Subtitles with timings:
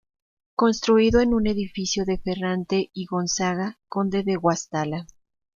[0.55, 5.05] Construido en un edificio de Ferrante I Gonzaga, conde de Guastalla.